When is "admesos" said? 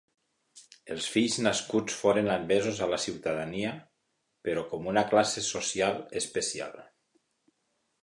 2.37-2.81